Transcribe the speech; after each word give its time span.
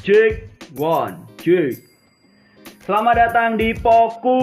Cek 0.00 0.48
one, 0.80 1.28
cek. 1.36 1.76
Selamat 2.88 3.20
datang 3.20 3.60
di 3.60 3.76
Poku. 3.76 4.40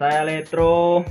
Saya 0.00 0.24
Letro 0.24 1.04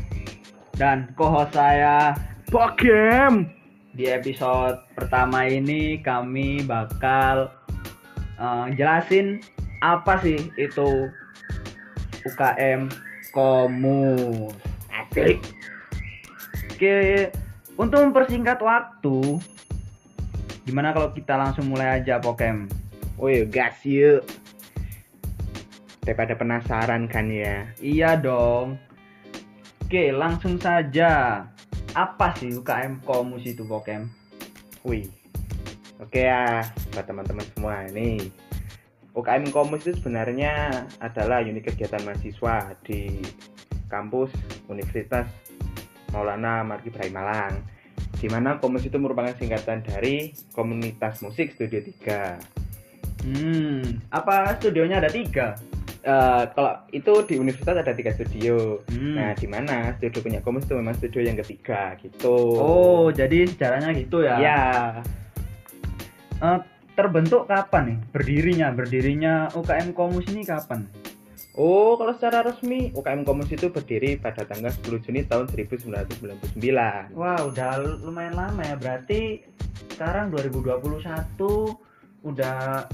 dan 0.73 1.13
co-host 1.13 1.53
saya 1.53 2.17
Bakem. 2.49 3.45
di 3.93 4.09
episode 4.09 4.81
pertama 4.97 5.45
ini 5.45 6.01
kami 6.01 6.65
bakal 6.65 7.53
eh, 8.41 8.65
jelasin 8.73 9.37
apa 9.85 10.17
sih 10.25 10.49
itu 10.57 11.13
UKM 12.25 12.89
Komus. 13.37 14.57
Asik. 14.89 15.37
Oke, 16.73 17.29
untuk 17.77 18.01
mempersingkat 18.01 18.57
waktu, 18.65 19.37
gimana 20.69 20.93
kalau 20.93 21.09
kita 21.09 21.33
langsung 21.33 21.65
mulai 21.73 21.97
aja 21.97 22.21
Pokem? 22.21 22.69
Woi, 23.17 23.41
gas 23.49 23.81
yuk. 23.81 24.21
Daripada 26.05 26.37
penasaran 26.37 27.09
kan 27.09 27.25
ya. 27.25 27.65
Iya 27.81 28.13
dong. 28.21 28.77
Oke, 29.81 30.13
langsung 30.13 30.61
saja. 30.61 31.41
Apa 31.97 32.37
sih 32.37 32.53
UKM 32.53 33.01
Komus 33.01 33.49
itu 33.49 33.65
Pokem? 33.65 34.13
Wih. 34.85 35.09
Oke 35.97 36.29
ya, 36.29 36.61
buat 36.93 37.09
teman-teman 37.09 37.45
semua 37.57 37.89
ini. 37.89 38.29
UKM 39.17 39.49
Komus 39.49 39.89
itu 39.89 39.97
sebenarnya 39.97 40.85
adalah 41.01 41.41
unit 41.41 41.65
kegiatan 41.65 42.05
mahasiswa 42.05 42.77
di 42.85 43.25
kampus 43.89 44.29
Universitas 44.69 45.25
Maulana 46.13 46.61
Margi 46.61 46.93
Ibrahim 46.93 47.17
Malang. 47.17 47.53
Di 48.19 48.27
mana 48.27 48.59
Komus 48.59 48.83
itu 48.83 48.99
merupakan 48.99 49.31
singkatan 49.39 49.79
dari 49.79 50.35
Komunitas 50.51 51.23
Musik 51.23 51.55
Studio 51.55 51.79
3. 52.03 52.59
Hmm, 53.19 53.99
apa 54.11 54.55
studionya 54.59 54.99
ada 54.99 55.11
tiga? 55.11 55.55
Eh, 55.99 56.43
kalau 56.55 56.79
itu 56.95 57.11
di 57.27 57.35
universitas 57.35 57.83
ada 57.83 57.91
tiga 57.91 58.15
studio. 58.15 58.79
Hmm. 58.87 59.19
Nah, 59.19 59.31
di 59.35 59.47
mana 59.51 59.91
studio 59.99 60.23
punya 60.23 60.39
Komus 60.39 60.63
itu 60.63 60.75
memang 60.79 60.95
studio 60.95 61.19
yang 61.19 61.35
ketiga 61.43 61.99
gitu. 61.99 62.55
Oh, 62.55 63.11
jadi 63.11 63.43
sejarahnya 63.51 63.91
gitu 63.99 64.23
ya? 64.23 64.35
ya. 64.39 64.63
Eh, 66.39 66.59
terbentuk 66.95 67.51
kapan 67.51 67.83
nih? 67.95 67.99
Berdirinya, 68.15 68.67
berdirinya 68.71 69.33
UKM 69.51 69.91
Komus 69.91 70.23
ini 70.31 70.47
kapan? 70.47 70.87
Oh, 71.59 71.99
kalau 71.99 72.15
secara 72.15 72.39
resmi 72.47 72.95
UKM 72.95 73.27
Komus 73.27 73.51
itu 73.51 73.67
berdiri 73.67 74.15
pada 74.15 74.47
tanggal 74.47 74.71
10 74.71 75.03
Juni 75.03 75.27
tahun 75.27 75.51
1999. 75.51 76.55
Wah, 77.19 77.35
udah 77.43 77.83
lumayan 77.99 78.39
lama 78.39 78.63
ya. 78.63 78.79
Berarti 78.79 79.43
sekarang 79.91 80.31
2021 80.31 80.79
udah 82.23 82.87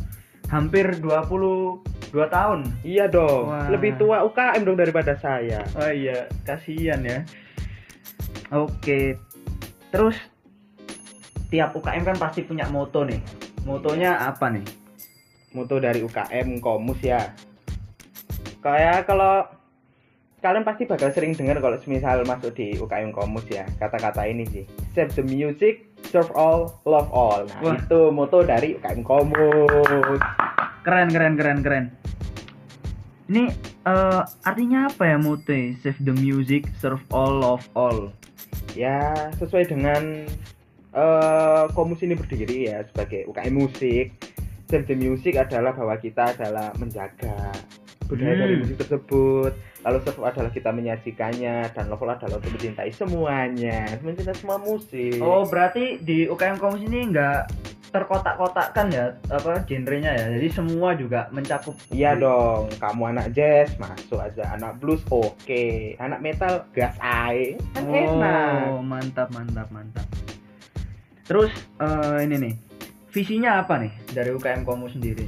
hampir 0.50 0.98
22 0.98 1.86
tahun. 2.10 2.66
Iya 2.82 3.06
dong, 3.06 3.54
Wah. 3.54 3.70
lebih 3.70 4.02
tua 4.02 4.26
UKM 4.26 4.66
dong 4.66 4.82
daripada 4.82 5.14
saya. 5.14 5.62
Oh 5.78 5.86
iya, 5.86 6.26
kasihan 6.42 7.06
ya. 7.06 7.22
Oke. 8.50 9.22
Terus 9.94 10.18
tiap 11.54 11.78
UKM 11.78 12.02
kan 12.02 12.18
pasti 12.18 12.42
punya 12.42 12.66
moto 12.74 13.06
nih. 13.06 13.22
Motonya 13.62 14.26
apa 14.26 14.50
nih? 14.50 14.66
Moto 15.54 15.78
dari 15.78 16.02
UKM 16.02 16.58
Komus 16.58 16.98
ya. 17.06 17.22
Kayak 18.66 19.06
kalau 19.06 19.46
kalian 20.42 20.66
pasti 20.66 20.90
bakal 20.90 21.14
sering 21.14 21.38
dengar 21.38 21.62
kalau 21.62 21.78
semisal 21.78 22.26
masuk 22.26 22.50
di 22.58 22.74
UKM 22.82 23.14
Komus 23.14 23.46
ya, 23.46 23.70
kata-kata 23.78 24.26
ini 24.26 24.42
sih. 24.50 24.66
Save 24.98 25.14
the 25.14 25.22
music, 25.22 25.86
serve 26.10 26.34
all, 26.34 26.82
love 26.90 27.14
all. 27.14 27.46
Nah, 27.46 27.62
Wah. 27.62 27.78
itu 27.78 28.10
moto 28.10 28.42
dari 28.42 28.74
UKM 28.74 29.06
Komus. 29.06 30.22
Keren, 30.82 31.14
keren, 31.14 31.38
keren, 31.38 31.60
keren. 31.62 31.86
Ini 33.30 33.54
eh, 33.86 34.22
artinya 34.42 34.90
apa 34.90 35.14
ya 35.14 35.18
moto? 35.22 35.54
Save 35.86 36.02
the 36.02 36.18
music, 36.18 36.66
serve 36.82 37.06
all, 37.14 37.38
love 37.38 37.70
all. 37.78 38.10
ya 38.76 39.32
sesuai 39.40 39.72
dengan 39.72 40.28
eh 40.96 41.64
komus 41.72 42.04
ini 42.04 42.16
berdiri 42.16 42.72
ya 42.72 42.84
sebagai 42.92 43.24
UKM 43.32 43.56
musik 43.56 44.12
Save 44.66 44.90
the 44.90 44.98
music 44.98 45.38
adalah 45.38 45.78
bahwa 45.78 45.96
kita 46.02 46.34
adalah 46.34 46.74
menjaga 46.76 47.54
budaya 48.06 48.32
Hmm. 48.32 48.42
dari 48.42 48.56
musik 48.58 48.78
tersebut 48.78 49.52
lalu 49.82 49.98
serve 50.02 50.22
adalah 50.24 50.50
kita 50.50 50.70
menyajikannya 50.70 51.56
dan 51.70 51.86
love 51.88 52.02
adalah 52.02 52.38
untuk 52.38 52.52
mencintai 52.52 52.90
semuanya 52.90 53.86
mencintai 54.00 54.34
semua 54.34 54.58
musik 54.58 55.18
Oh, 55.20 55.44
berarti 55.44 55.98
di 56.00 56.26
UKM 56.26 56.58
Komus 56.58 56.82
ini 56.82 57.10
nggak 57.10 57.40
terkotak-kotakkan 57.92 58.92
ya 58.92 59.08
apa 59.30 59.64
genrenya 59.64 60.12
ya. 60.12 60.26
Jadi 60.36 60.48
semua 60.52 60.92
juga 60.94 61.32
mencakup. 61.32 61.80
iya 61.90 62.12
dong 62.12 62.68
kamu 62.76 63.16
anak 63.16 63.32
jazz 63.32 63.72
masuk 63.78 64.20
aja 64.20 64.52
anak 64.52 64.76
blues 64.78 65.00
oke 65.08 65.64
anak 65.96 66.20
metal 66.20 66.68
gas 66.72 66.92
ae 67.00 67.56
kan 67.72 67.88
enak 67.88 68.68
Oh, 68.68 68.84
mantap, 68.84 69.32
mantap, 69.32 69.72
mantap. 69.72 70.04
Terus 71.24 71.50
eh, 71.80 72.18
ini 72.22 72.36
nih, 72.38 72.54
visinya 73.10 73.64
apa 73.64 73.80
nih 73.80 73.94
dari 74.12 74.30
UKM 74.30 74.62
Komus 74.62 74.92
sendiri? 74.92 75.26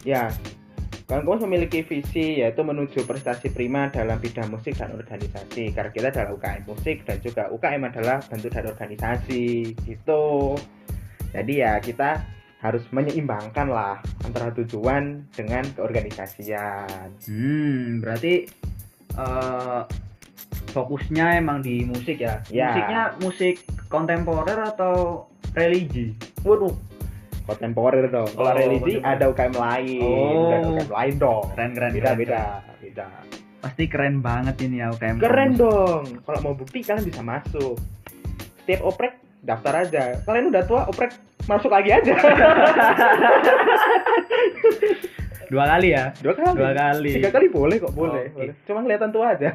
Ya, 0.00 0.28
Komus 1.10 1.42
memiliki 1.42 1.82
visi 1.82 2.38
yaitu 2.38 2.62
menuju 2.62 3.02
prestasi 3.02 3.50
prima 3.50 3.90
dalam 3.90 4.22
bidang 4.22 4.46
musik 4.46 4.78
dan 4.78 4.94
organisasi. 4.94 5.74
Karena 5.74 5.90
kita 5.90 6.06
adalah 6.14 6.38
UKM 6.38 6.62
musik 6.70 7.02
dan 7.02 7.18
juga 7.18 7.50
UKM 7.50 7.82
adalah 7.90 8.22
bentuk 8.22 8.54
dari 8.54 8.70
organisasi. 8.70 9.74
Gitu. 9.74 10.54
Jadi 11.34 11.52
ya 11.58 11.82
kita 11.82 12.22
harus 12.62 12.86
menyeimbangkan 12.94 13.66
lah 13.66 13.98
antara 14.22 14.54
tujuan 14.54 15.26
dengan 15.34 15.66
keorganisasian. 15.74 17.10
Hmm, 17.26 17.98
berarti 17.98 18.46
eh, 19.18 19.82
fokusnya 20.70 21.42
emang 21.42 21.58
di 21.66 21.82
musik 21.90 22.22
ya? 22.22 22.38
Ya. 22.54 22.70
Musiknya 22.70 23.02
musik 23.18 23.54
kontemporer 23.90 24.62
atau 24.62 25.26
religi? 25.58 26.14
Waduh, 26.46 26.89
kontemporer 27.50 28.06
dong. 28.06 28.28
Kalau 28.28 28.46
Oh, 28.46 28.54
religi 28.54 28.94
ada 29.00 29.24
UKM 29.26 29.52
lain, 29.52 30.00
Oh. 30.00 30.46
ada 30.46 30.56
UKM 30.62 30.90
lain 30.90 31.14
dong. 31.16 31.44
Keren, 31.50 31.70
keren, 31.72 31.90
Beda, 31.90 32.02
keren, 32.06 32.16
beda, 32.16 32.42
beda. 32.78 33.06
Pasti 33.60 33.84
keren 33.86 34.14
banget 34.20 34.56
ini 34.62 34.78
ya 34.78 34.88
UKM 34.88 35.16
Keren 35.18 35.50
Komus. 35.50 35.60
dong. 35.60 36.04
Kalau 36.22 36.38
mau 36.40 36.54
bukti 36.54 36.78
kalian 36.80 37.04
bisa 37.04 37.20
masuk. 37.20 37.76
Setiap 38.56 38.80
oprek 38.82 39.12
daftar 39.40 39.74
aja. 39.80 40.16
Kalian 40.22 40.48
udah 40.48 40.62
tua 40.64 40.80
oprek 40.86 41.12
masuk 41.44 41.68
lagi 41.68 41.90
aja. 41.92 42.14
Dua 45.50 45.66
kali 45.66 45.88
ya? 45.90 46.14
Dua 46.16 46.30
kali. 46.32 46.54
Dua 46.54 46.70
kali. 46.72 47.10
Tiga 47.12 47.30
kali 47.30 47.46
boleh 47.50 47.76
kok 47.76 47.90
boleh. 47.90 48.30
Oke. 48.30 48.34
boleh. 48.38 48.54
Cuma 48.64 48.80
kelihatan 48.80 49.10
tua 49.10 49.34
aja. 49.34 49.50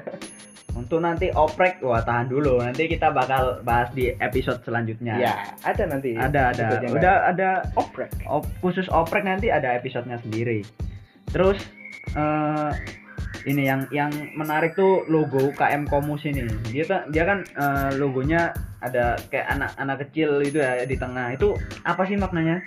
Untuk 0.85 1.01
nanti 1.01 1.33
oprek, 1.33 1.81
wah 1.81 2.05
tahan 2.05 2.29
dulu. 2.29 2.61
Nanti 2.61 2.85
kita 2.85 3.09
bakal 3.09 3.65
bahas 3.65 3.89
di 3.97 4.13
episode 4.21 4.61
selanjutnya. 4.61 5.17
Ya, 5.17 5.33
ada 5.65 5.89
nanti. 5.89 6.13
Ada, 6.13 6.53
ada. 6.53 6.65
Udah 6.93 7.15
lain. 7.25 7.31
ada 7.33 7.49
oprek. 7.73 8.13
op- 8.29 8.53
khusus 8.61 8.85
oprek 8.93 9.25
nanti 9.25 9.49
ada 9.49 9.73
episodenya 9.73 10.21
sendiri. 10.21 10.61
Terus 11.33 11.57
eh 12.13 12.71
ini 13.49 13.65
yang 13.65 13.89
yang 13.89 14.13
menarik 14.37 14.77
tuh 14.77 15.05
logo 15.09 15.53
UKM 15.53 15.89
Komus 15.89 16.21
ini. 16.29 16.45
Dia 16.69 16.85
kan 16.85 17.01
dia 17.09 17.23
kan 17.25 17.41
eh, 17.41 17.89
logonya 17.97 18.53
ada 18.81 19.17
kayak 19.33 19.57
anak-anak 19.57 19.97
kecil 20.05 20.41
itu 20.45 20.61
ya 20.61 20.85
di 20.85 20.97
tengah. 20.97 21.33
Itu 21.33 21.57
apa 21.81 22.05
sih 22.05 22.17
maknanya? 22.17 22.61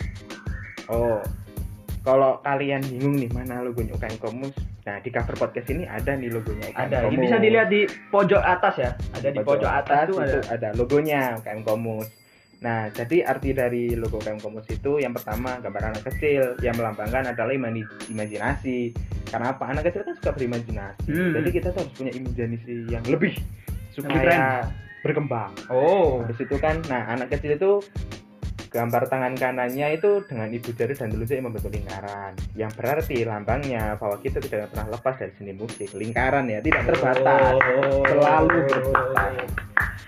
Oh. 0.91 1.23
Kalau 2.09 2.41
kalian 2.41 2.81
bingung 2.89 3.21
nih 3.21 3.29
mana 3.37 3.61
logonya 3.61 3.93
UKM 3.93 4.17
Komus, 4.17 4.57
nah 4.89 4.97
di 4.97 5.13
cover 5.13 5.37
podcast 5.37 5.69
ini 5.69 5.85
ada 5.85 6.17
nih 6.17 6.33
logonya 6.33 6.73
UKM 6.73 6.89
Ada. 6.89 6.97
Komus. 7.05 7.21
bisa 7.21 7.37
dilihat 7.37 7.69
di 7.69 7.85
pojok 8.09 8.41
atas 8.41 8.75
ya. 8.81 8.91
Ada 9.13 9.29
di 9.29 9.41
pojok 9.45 9.69
atas 9.69 10.03
tuh 10.09 10.17
itu 10.25 10.41
ada. 10.49 10.57
ada 10.57 10.69
logonya 10.73 11.37
UKM 11.37 11.61
Komus. 11.69 12.09
Nah, 12.59 12.91
jadi 12.91 13.23
arti 13.23 13.55
dari 13.55 13.93
logo 13.95 14.19
UKM 14.19 14.41
Komus 14.41 14.67
itu 14.73 14.99
yang 14.99 15.13
pertama 15.13 15.61
gambar 15.61 15.95
anak 15.95 16.03
kecil 16.09 16.57
yang 16.65 16.75
melambangkan 16.81 17.29
adalah 17.29 17.53
imani- 17.53 17.87
imajinasi. 18.09 18.91
Karena 19.29 19.53
apa? 19.53 19.69
Anak 19.69 19.93
kecil 19.93 20.03
kan 20.03 20.17
suka 20.17 20.33
berimajinasi. 20.33 21.13
Hmm. 21.13 21.33
Jadi 21.39 21.49
kita 21.55 21.77
tuh 21.77 21.85
harus 21.85 21.93
punya 21.93 22.13
imajinasi 22.17 22.89
yang 22.89 23.05
lebih 23.05 23.37
supaya 23.93 24.65
berkembang. 25.07 25.53
Oh. 25.71 26.25
Habis 26.27 26.41
itu 26.43 26.57
kan, 26.59 26.83
nah 26.91 27.07
anak 27.07 27.31
kecil 27.31 27.55
itu 27.55 27.73
gambar 28.69 29.03
tangan 29.09 29.35
kanannya 29.35 29.97
itu 29.97 30.23
dengan 30.29 30.49
ibu 30.53 30.71
jari 30.77 30.93
dan 30.93 31.09
telunjuk 31.09 31.35
yang 31.35 31.47
membentuk 31.49 31.73
lingkaran. 31.73 32.33
Yang 32.53 32.73
berarti 32.77 33.17
lambangnya 33.25 33.97
bahwa 33.97 34.17
kita 34.21 34.39
tidak 34.45 34.69
pernah 34.73 34.93
lepas 34.93 35.15
dari 35.17 35.33
seni 35.41 35.53
musik. 35.57 35.89
Lingkaran 35.97 36.45
ya, 36.53 36.61
tidak 36.61 36.85
terbatas. 36.93 37.57
Oh. 37.57 38.05
Selalu 38.05 38.57
berputar. 38.69 39.33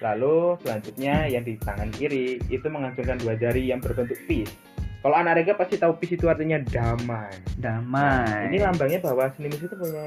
Lalu 0.01 0.37
selanjutnya 0.65 1.15
yang 1.29 1.45
di 1.45 1.55
tangan 1.61 1.91
kiri 1.93 2.41
itu 2.49 2.67
mengacungkan 2.69 3.21
dua 3.21 3.37
jari 3.37 3.69
yang 3.69 3.81
berbentuk 3.81 4.17
peace. 4.25 4.53
Kalau 5.01 5.17
anak 5.17 5.41
rega 5.41 5.57
pasti 5.57 5.81
tahu 5.81 5.97
peace 5.97 6.21
itu 6.21 6.29
artinya 6.29 6.61
damai. 6.61 7.33
Damai. 7.57 8.29
Nah, 8.29 8.41
ini 8.53 8.61
lambangnya 8.61 9.01
bahwa 9.01 9.33
seni 9.33 9.49
musik 9.49 9.73
itu 9.73 9.77
punya 9.81 10.05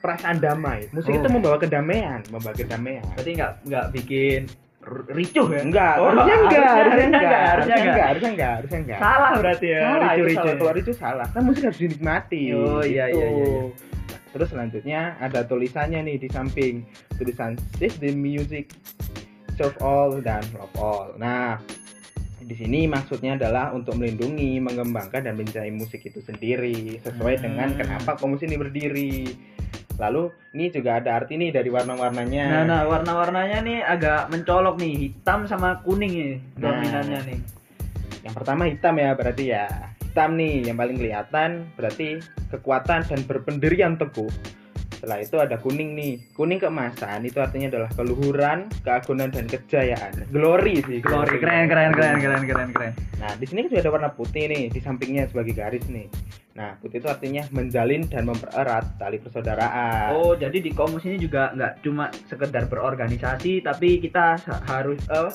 perasaan 0.00 0.40
damai. 0.40 0.88
Musik 0.96 1.12
Oh. 1.12 1.20
itu 1.20 1.28
membawa 1.28 1.56
kedamaian, 1.60 2.24
membawa 2.32 2.56
kedamaian. 2.56 3.04
Berarti 3.12 3.30
nggak 3.36 3.52
nggak 3.68 3.86
bikin 3.92 4.48
ricuh 5.10 5.46
ya 5.50 5.60
Enggak, 5.60 5.94
Oh, 5.96 6.08
harusnya 6.08 6.36
enggak, 6.38 6.64
harusnya 6.64 7.06
enggak, 7.06 7.20
harusnya 7.44 7.76
enggak 7.76 8.06
harusnya 8.08 8.30
enggak, 8.30 8.50
harusnya 8.56 8.78
enggak. 8.80 8.98
salah 8.98 9.30
berarti 9.36 9.66
ya 9.66 9.80
Salah, 9.80 9.92
itu 9.92 10.22
ricuh-ricuh 10.24 10.40
salah, 10.40 10.56
keluar 10.56 10.76
itu 10.76 10.92
salah. 10.96 11.26
Kan 11.30 11.42
musik 11.44 11.62
harus 11.64 11.78
dinikmati. 11.78 12.42
Oh, 12.50 12.80
iya, 12.80 13.04
gitu. 13.06 13.18
iya, 13.18 13.26
iya, 13.28 13.46
iya. 13.46 13.62
Terus 14.30 14.48
selanjutnya 14.48 15.00
ada 15.18 15.40
tulisannya 15.42 16.00
nih 16.02 16.16
di 16.16 16.28
samping 16.28 16.74
tulisan 17.14 17.58
Save 17.76 17.98
the 17.98 18.10
music, 18.10 18.72
serve 19.54 19.76
all 19.80 20.16
dan 20.16 20.40
love 20.54 20.72
all. 20.74 21.12
Nah, 21.14 21.58
di 22.40 22.54
sini 22.54 22.86
maksudnya 22.86 23.36
adalah 23.36 23.70
untuk 23.70 23.94
melindungi, 23.94 24.58
mengembangkan 24.58 25.22
dan 25.22 25.34
mencintai 25.34 25.70
musik 25.70 26.00
itu 26.00 26.18
sendiri 26.18 26.98
sesuai 27.00 27.34
Hmm. 27.36 27.44
dengan 27.44 27.68
kenapa 27.74 28.16
komus 28.16 28.40
ini 28.40 28.56
berdiri. 28.56 29.14
Lalu 30.00 30.32
ini 30.56 30.72
juga 30.72 30.96
ada 30.96 31.20
arti 31.20 31.36
nih 31.36 31.52
dari 31.52 31.68
warna-warnanya. 31.68 32.44
nah 32.48 32.62
nah 32.64 32.82
warna-warnanya 32.88 33.58
nih 33.60 33.78
agak 33.84 34.32
mencolok 34.32 34.80
nih 34.80 34.92
hitam 34.96 35.44
sama 35.44 35.84
kuning 35.84 36.10
nih 36.16 36.34
Nah. 36.56 36.72
dominannya 36.72 37.20
nih 37.28 37.38
Yang 38.20 38.34
pertama 38.36 38.62
hitam 38.64 38.94
ya 38.96 39.10
berarti 39.12 39.44
ya. 39.46 39.66
Hitam 40.00 40.34
nih 40.34 40.66
yang 40.66 40.76
paling 40.76 40.96
kelihatan 40.98 41.50
berarti 41.76 42.18
kekuatan 42.50 43.06
dan 43.06 43.20
berpendirian 43.28 43.94
teguh. 43.94 44.28
Setelah 45.00 45.18
itu 45.24 45.36
ada 45.40 45.56
kuning 45.56 45.96
nih. 45.96 46.20
Kuning 46.36 46.60
keemasan 46.60 47.24
itu 47.24 47.40
artinya 47.40 47.72
adalah 47.72 47.88
keluhuran, 47.96 48.68
keagungan 48.84 49.32
dan 49.32 49.48
kejayaan. 49.48 50.28
Glory 50.28 50.84
sih. 50.84 51.00
glory 51.00 51.40
keren 51.40 51.72
keren 51.72 51.96
keren 51.96 52.20
keren 52.20 52.44
keren 52.44 52.68
keren 52.76 52.92
Nah, 53.16 53.32
di 53.40 53.48
sini 53.48 53.64
juga 53.64 53.80
ada 53.80 53.90
warna 53.96 54.10
putih 54.12 54.44
nih 54.44 54.68
di 54.68 54.80
sampingnya 54.84 55.24
sebagai 55.32 55.56
garis 55.56 55.88
nih. 55.88 56.04
Nah, 56.52 56.76
putih 56.84 57.00
itu 57.00 57.08
artinya 57.08 57.48
menjalin 57.48 58.04
dan 58.12 58.28
mempererat 58.28 59.00
tali 59.00 59.16
persaudaraan. 59.16 60.12
oh 60.20 60.36
jadi 60.36 60.60
di 60.60 60.68
komus 60.76 61.08
ini 61.08 61.16
juga 61.16 61.56
nggak 61.56 61.80
cuma 61.80 62.12
sekedar 62.28 62.68
berorganisasi 62.68 63.64
tapi 63.64 64.04
kita 64.04 64.36
harus 64.68 65.00
eh, 65.08 65.32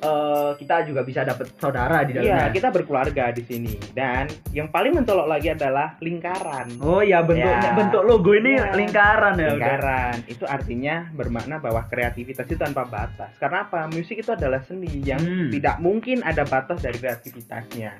eh, 0.00 0.50
kita 0.56 0.82
juga 0.82 1.00
bisa 1.00 1.20
dapat 1.22 1.52
saudara 1.54 2.02
di 2.02 2.12
Iya, 2.12 2.20
dalamnya 2.40 2.48
kita 2.50 2.68
berkeluarga 2.70 3.24
di 3.30 3.42
sini. 3.42 3.72
Dan 3.90 4.24
yang 4.50 4.68
paling 4.68 4.92
mencolok 4.94 5.26
lagi 5.26 5.48
adalah 5.50 5.94
lingkaran. 5.98 6.80
oh 6.80 7.00
iya 7.00 7.20
bentuknya 7.20 7.60
Ya. 7.62 7.74
bentuk 7.74 8.02
logo 8.02 8.32
ini 8.32 8.54
Iya. 8.54 8.72
lingkaran 8.72 9.34
ya 9.34 9.44
udah. 9.44 9.52
lingkaran 9.52 10.14
itu 10.26 10.44
artinya 10.44 10.94
bermakna 11.10 11.56
bahwa 11.56 11.84
kreativitas 11.84 12.44
itu 12.44 12.56
tanpa 12.56 12.82
batas 12.82 13.36
karena 13.36 13.62
apa 13.62 13.86
musik 13.86 14.16
itu 14.16 14.30
adalah 14.30 14.60
seni 14.60 14.88
yang 15.00 15.20
Hmm. 15.20 15.48
tidak 15.48 15.76
mungkin 15.78 16.20
ada 16.22 16.42
batas 16.42 16.80
dari 16.80 16.96
kreativitasnya 16.96 17.92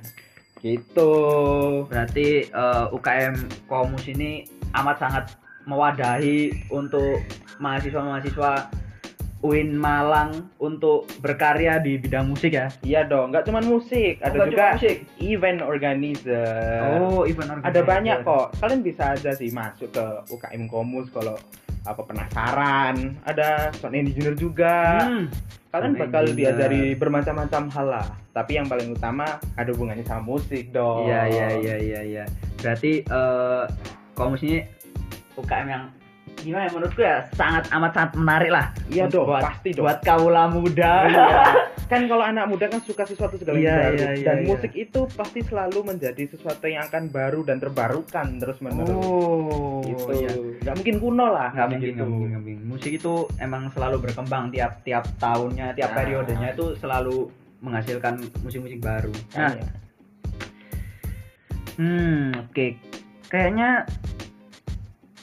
gitu 0.59 1.13
Berarti 1.87 2.27
eh, 2.47 2.87
UKM 2.91 3.35
Komus 3.67 4.05
ini 4.07 4.45
amat 4.73 4.97
sangat 4.99 5.25
mewadahi 5.63 6.49
untuk 6.69 7.21
mahasiswa-mahasiswa 7.59 8.53
UIN 9.41 9.73
Malang 9.73 10.53
untuk 10.57 11.09
berkarya 11.19 11.79
di 11.79 11.97
bidang 11.97 12.29
musik 12.29 12.53
ya. 12.53 12.69
iya 12.83 13.03
dong 13.03 13.31
nggak 13.31 13.43
cuma 13.43 13.61
musik 13.61 14.21
ada 14.21 14.37
nggak 14.37 14.49
juga 14.51 14.67
musik? 14.75 14.97
event 15.19 15.61
organizer 15.61 17.01
Oh, 17.01 17.25
event 17.25 17.49
organizer. 17.51 17.71
ada 17.71 17.81
banyak 17.83 18.17
kok 18.21 18.47
kalian 18.57 18.81
bisa 18.81 19.03
aja 19.11 19.33
sih 19.33 19.49
masuk 19.49 19.89
ke 19.89 20.05
UKM 20.29 20.65
Komus 20.67 21.09
kalau 21.09 21.41
apa 21.81 22.05
penasaran 22.05 23.17
ada 23.23 23.73
sound 23.75 23.97
engineer 23.97 24.35
juga 24.35 25.01
Hmm. 25.03 25.33
kalian 25.71 25.93
Sound 25.93 26.03
bakal 26.03 26.23
engineer. 26.27 26.53
diajari 26.53 26.83
bermacam-macam 26.95 27.63
hal 27.71 27.87
lah 27.91 28.07
tapi 28.31 28.53
yang 28.55 28.67
paling 28.67 28.91
utama 28.91 29.25
ada 29.55 29.71
hubungannya 29.71 30.03
sama 30.03 30.21
musik 30.29 30.69
dong 30.71 31.09
Iya, 31.09 31.23
iya, 31.27 31.49
iya, 31.57 31.77
iya, 31.79 32.01
iya. 32.05 32.25
Berarti 32.61 33.01
eh 33.01 33.65
Komus 34.13 34.43
ini 34.43 34.61
UKM 35.33 35.67
yang 35.67 35.85
gimana 36.41 36.67
ya 36.67 36.73
menurutku 36.73 37.01
ya 37.01 37.17
sangat 37.37 37.65
amat 37.71 37.91
sangat 37.93 38.11
menarik 38.17 38.51
lah. 38.51 38.67
Iya 38.89 39.05
dong, 39.07 39.29
buat, 39.29 39.43
pasti 39.45 39.69
dong. 39.77 39.85
Buat 39.87 39.99
kaula 40.03 40.45
muda. 40.49 40.93
Iya. 41.07 41.27
kan 41.91 42.07
kalau 42.07 42.23
anak 42.23 42.47
muda 42.47 42.71
kan 42.71 42.79
suka 42.87 43.03
sesuatu 43.03 43.35
segala 43.35 43.59
Iya, 43.59 43.75
baru 43.75 43.97
iya, 43.99 44.11
iya, 44.15 44.25
dan 44.31 44.37
iya. 44.41 44.47
musik 44.47 44.73
itu 44.79 45.01
pasti 45.11 45.43
selalu 45.43 45.79
menjadi 45.83 46.23
sesuatu 46.31 46.71
yang 46.71 46.87
akan 46.87 47.11
baru 47.11 47.43
dan 47.43 47.59
terbarukan 47.59 48.39
terus 48.39 48.63
menerus 48.63 48.95
Oh, 48.95 49.83
gitu 49.83 50.15
iya. 50.15 50.31
nggak 50.63 50.75
mungkin 50.79 50.97
kuno 51.03 51.27
lah 51.35 51.51
nggak 51.51 51.67
mungkin, 51.67 51.83
gitu. 51.83 51.97
nggak 51.99 52.09
mungkin, 52.15 52.29
nggak 52.31 52.43
mungkin. 52.47 52.59
Musik 52.71 52.93
itu 52.95 53.15
emang 53.43 53.67
selalu 53.75 53.97
berkembang 54.07 54.55
tiap 54.55 54.87
tiap 54.87 55.03
tahunnya, 55.19 55.75
tiap 55.75 55.91
Nah. 55.91 55.97
periodenya 55.99 56.49
itu 56.55 56.67
selalu 56.79 57.27
menghasilkan 57.59 58.15
musik-musik 58.41 58.79
baru. 58.79 59.11
Nah, 59.35 59.53
ya. 59.53 59.67
hmm, 61.77 62.49
oke. 62.49 62.67
Kayaknya 63.27 63.85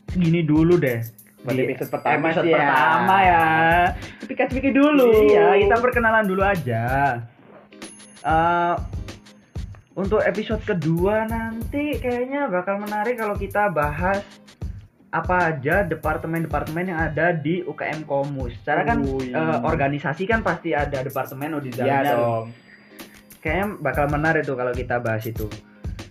segini 0.07 0.42
dulu 0.42 0.75
deh. 0.75 1.00
Buat 1.39 1.54
Di 1.54 1.63
episode 1.65 1.89
pertama 1.89 2.27
episode 2.27 2.44
sih 2.44 2.51
ya. 2.51 2.59
pertama 2.59 3.15
ya. 3.21 3.44
pikir-pikir 4.21 4.71
dulu 4.74 5.12
Iya, 5.27 5.48
kita 5.57 5.75
perkenalan 5.80 6.25
dulu 6.25 6.42
aja. 6.42 6.83
Eh, 8.19 8.75
untuk 9.94 10.19
episode 10.21 10.62
kedua 10.62 11.25
nanti 11.25 11.98
kayaknya 11.98 12.45
bakal 12.48 12.77
menarik 12.77 13.15
kalau 13.15 13.33
kita 13.33 13.69
bahas 13.69 14.21
apa 15.07 15.56
aja 15.56 15.81
departemen-departemen 15.81 16.92
yang 16.92 17.00
ada 17.01 17.31
di 17.31 17.63
UKM 17.63 18.04
Komus. 18.04 18.51
Secara 18.59 18.83
kan 18.83 19.01
Wih. 19.01 19.31
eh, 19.31 19.57
organisasi 19.63 20.27
kan 20.27 20.44
pasti 20.44 20.71
ada 20.71 21.00
departemen 21.00 21.54
oh 21.54 21.63
di 21.63 21.71
Iya 21.71 22.04
dalamnya. 22.04 22.13
dong 22.13 22.45
Kayaknya 23.38 23.65
bakal 23.80 24.06
menarik 24.07 24.44
tuh 24.44 24.54
kalau 24.54 24.74
kita 24.74 25.00
bahas 25.00 25.24
itu. 25.24 25.48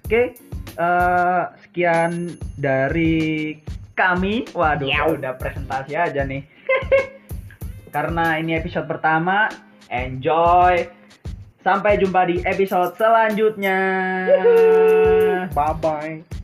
Oke, 0.01 0.33
eh, 0.73 1.43
sekian 1.61 2.33
dari 2.57 3.53
kami. 3.97 4.45
Waduh, 4.53 4.87
Yaw. 4.87 5.17
udah 5.17 5.33
presentasi 5.41 5.97
aja 5.97 6.23
nih. 6.23 6.45
Karena 7.95 8.37
ini 8.37 8.53
episode 8.53 8.85
pertama, 8.85 9.49
enjoy. 9.89 10.85
Sampai 11.65 11.99
jumpa 11.99 12.31
di 12.31 12.45
episode 12.47 12.95
selanjutnya. 12.95 13.81
bye 15.51 15.75
bye 15.83 16.36